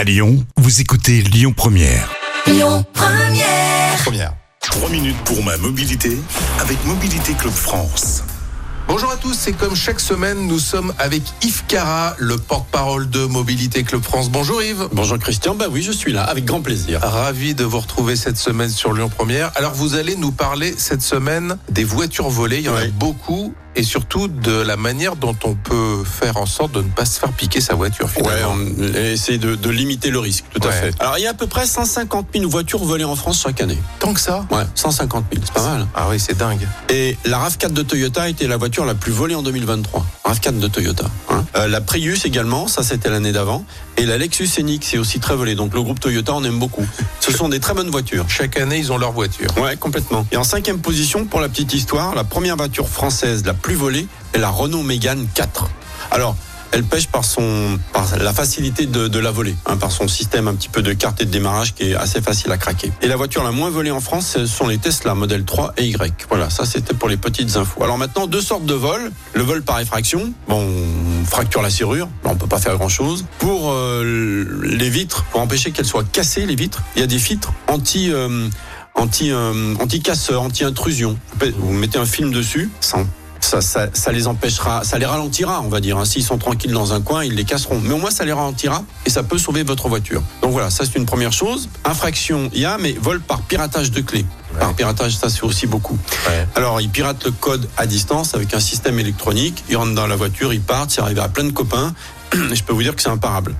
[0.00, 2.10] À Lyon, vous écoutez Lyon Première.
[2.46, 3.96] Lyon Première.
[4.02, 4.32] Première.
[4.62, 6.16] 3 minutes pour ma mobilité
[6.58, 8.22] avec Mobilité Club France.
[8.88, 13.26] Bonjour à tous, c'est comme chaque semaine, nous sommes avec Yves Cara, le porte-parole de
[13.26, 14.30] Mobilité Club France.
[14.30, 14.88] Bonjour Yves.
[14.90, 17.00] Bonjour Christian, bah oui, je suis là, avec grand plaisir.
[17.02, 19.52] Ravi de vous retrouver cette semaine sur Lyon Première.
[19.54, 23.54] Alors vous allez nous parler cette semaine des voitures volées, il y en a beaucoup,
[23.76, 27.18] et surtout de la manière dont on peut faire en sorte de ne pas se
[27.20, 28.54] faire piquer sa voiture Ouais, finalement.
[28.54, 30.80] on essaie de, de limiter le risque, tout à Ouais.
[30.80, 30.94] fait.
[31.00, 33.78] Alors, il y a à peu près 150 000 voitures volées en France chaque année.
[33.98, 35.86] Tant que ça Ouais, 150 000, c'est pas mal.
[35.94, 36.66] Ah oui, c'est dingue.
[36.88, 40.04] Et la RAV4 de Toyota était la voiture la plus volée en 2023.
[40.24, 41.06] RAV4 de Toyota.
[41.30, 41.44] hein.
[41.56, 43.64] Euh, la Prius également, ça c'était l'année d'avant.
[43.96, 45.54] Et la Lexus NX est aussi très volée.
[45.54, 46.86] Donc le groupe Toyota, on aime beaucoup.
[47.20, 48.24] Ce sont des très bonnes voitures.
[48.28, 49.50] Chaque année, ils ont leur voiture.
[49.58, 50.26] Ouais, complètement.
[50.32, 54.06] Et en cinquième position, pour la petite histoire, la première voiture française la plus volée
[54.32, 55.68] est la Renault Mégane 4.
[56.10, 56.36] Alors,
[56.72, 60.54] elle pêche par son, par la facilité de, la voler, hein, par son système un
[60.54, 62.92] petit peu de carte et de démarrage qui est assez facile à craquer.
[63.02, 65.86] Et la voiture la moins volée en France, ce sont les Tesla Model 3 et
[65.86, 66.26] Y.
[66.28, 67.82] Voilà, ça c'était pour les petites infos.
[67.82, 69.10] Alors maintenant, deux sortes de vols.
[69.34, 73.24] Le vol par effraction, bon, on fracture la serrure, on peut pas faire grand chose.
[73.38, 77.18] Pour euh, les vitres, pour empêcher qu'elles soient cassées, les vitres, il y a des
[77.18, 78.48] filtres anti, euh,
[78.94, 81.18] anti, euh, anti-casseur, anti-intrusion.
[81.58, 82.98] Vous mettez un film dessus, ça,
[83.50, 85.98] ça, ça, ça les empêchera, ça les ralentira, on va dire.
[85.98, 86.04] hein.
[86.04, 87.80] S'ils sont tranquilles dans un coin, ils les casseront.
[87.82, 90.22] Mais au moins, ça les ralentira et ça peut sauver votre voiture.
[90.40, 91.68] Donc voilà, ça c'est une première chose.
[91.84, 94.24] Infraction, il y a, mais vol par piratage de clés.
[94.58, 95.98] Par piratage, ça c'est aussi beaucoup.
[96.28, 96.46] Ouais.
[96.54, 99.64] Alors, ils piratent le code à distance avec un système électronique.
[99.68, 101.92] Ils rentrent dans la voiture, ils partent, c'est arrivé à plein de copains.
[102.52, 103.54] Je peux vous dire que c'est imparable.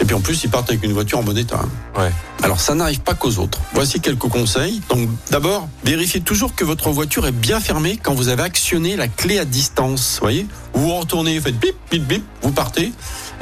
[0.00, 1.60] Et puis en plus, ils partent avec une voiture en bon état.
[1.62, 2.00] hein.
[2.00, 2.10] Ouais.
[2.42, 3.60] Alors ça n'arrive pas qu'aux autres.
[3.72, 4.80] Voici quelques conseils.
[4.88, 9.08] Donc d'abord, vérifiez toujours que votre voiture est bien fermée quand vous avez actionné la
[9.08, 10.16] clé à distance.
[10.20, 12.92] Vous voyez Vous vous retournez, faites bip, bip, bip, vous partez.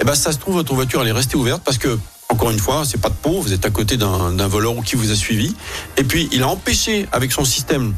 [0.01, 1.99] Et ben ça se trouve, votre voiture elle est restée ouverte parce que
[2.31, 5.13] encore une fois, c'est pas de peau, vous êtes à côté d'un voleur qui vous
[5.13, 5.55] a suivi.
[5.97, 7.95] Et puis il a empêché avec son système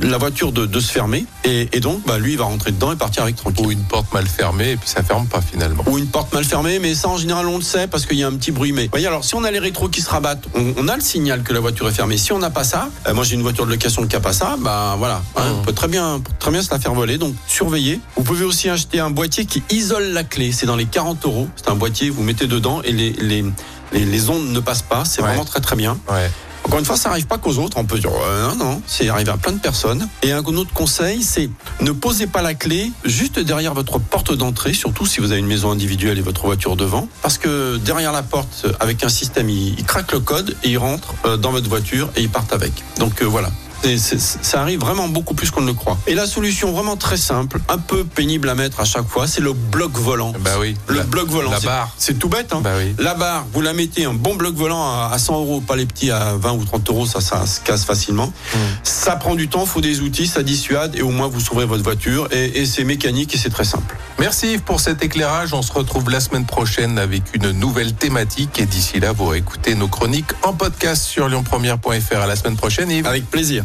[0.00, 1.26] la voiture de, de se fermer.
[1.44, 3.66] Et, et donc, bah, lui, il va rentrer dedans et partir avec tranquille.
[3.66, 5.82] Ou une porte mal fermée et puis ça ferme pas finalement.
[5.86, 8.22] Ou une porte mal fermée, mais ça en général on le sait parce qu'il y
[8.22, 8.72] a un petit bruit.
[8.72, 11.02] Mais voyez, alors si on a les rétros qui se rabattent, on, on a le
[11.02, 12.16] signal que la voiture est fermée.
[12.18, 14.32] Si on n'a pas ça, euh, moi j'ai une voiture de location qui a pas
[14.32, 15.58] ça, bah voilà, hein, Mhm.
[15.60, 17.18] on peut très bien, très bien se la faire voler.
[17.18, 18.00] Donc surveillez.
[18.16, 20.52] Vous pouvez aussi acheter un boîtier qui isole la clé.
[20.52, 21.48] C'est dans les 40 euros.
[21.56, 23.44] C'est un boîtier, vous mettez dedans et les les,
[23.92, 25.04] les, les ondes ne passent pas.
[25.04, 25.28] C'est Ouais.
[25.28, 25.98] vraiment très très bien.
[26.10, 26.30] Ouais.
[26.68, 27.78] Encore une fois, ça n'arrive pas qu'aux autres.
[27.78, 30.06] On peut dire euh, non, non, c'est arrivé à plein de personnes.
[30.22, 31.48] Et un autre conseil, c'est
[31.80, 35.46] ne posez pas la clé juste derrière votre porte d'entrée, surtout si vous avez une
[35.46, 39.78] maison individuelle et votre voiture devant, parce que derrière la porte, avec un système, il,
[39.78, 42.72] il craque le code et il rentre euh, dans votre voiture et ils partent avec.
[42.98, 43.50] Donc euh, voilà.
[43.82, 45.96] C'est- ça arrive vraiment beaucoup plus qu'on ne le croit.
[46.06, 49.40] Et la solution vraiment très simple, un peu pénible à mettre à chaque fois, c'est
[49.40, 50.32] le bloc volant.
[50.40, 50.74] Bah oui.
[50.88, 51.50] Le La- bloc volant.
[51.50, 51.90] La barre.
[51.96, 52.60] C'est tout bête, hein.
[52.62, 52.94] Bah oui.
[52.98, 55.86] La barre, vous la mettez un bon bloc volant à à 100 euros, pas les
[55.86, 58.26] petits à 20 ou 30 euros, ça, ça se casse facilement.
[58.26, 58.58] Mm.
[58.82, 61.82] Ça prend du temps, faut des outils, ça dissuade et au moins vous sauverez votre
[61.82, 63.96] voiture et, et c'est mécanique et c'est très simple.
[64.18, 65.54] Merci Yves pour cet éclairage.
[65.54, 68.58] On se retrouve la semaine prochaine avec une nouvelle thématique.
[68.60, 72.16] Et d'ici là, vous écoutez nos chroniques en podcast sur lyonpremière.fr.
[72.20, 73.06] À la semaine prochaine, Yves.
[73.06, 73.64] Avec plaisir.